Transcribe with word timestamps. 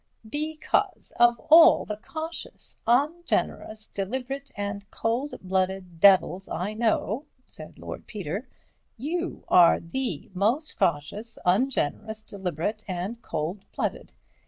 "Because 0.27 1.13
of 1.19 1.39
all 1.51 1.85
the 1.85 1.95
cautious, 1.97 2.77
ungenerous, 2.87 3.87
deliberate 3.87 4.51
and 4.55 4.89
cold 4.89 5.35
blooded 5.43 5.99
devils 5.99 6.49
I 6.49 6.73
know," 6.73 7.25
said 7.45 7.77
Lord 7.77 8.07
Peter, 8.07 8.47
"you 8.97 9.43
are 9.47 9.79
the 9.79 10.31
most 10.33 10.75
cautious, 10.79 11.37
ungenerous, 11.45 12.23
deliberate 12.23 12.83
and 12.87 13.21
cold 13.21 13.63
blooded. 13.75 14.11